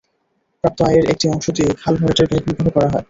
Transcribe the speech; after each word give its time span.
প্রাপ্ত 0.63 0.79
আয়ের 0.81 1.05
একটি 1.05 1.25
অংশ 1.27 1.45
দিয়ে 1.49 1.69
খাল 1.81 1.93
ভরাটের 1.97 2.27
ব্যয় 2.29 2.43
নির্বাহ 2.47 2.69
করা 2.75 2.87
হয়। 2.87 2.99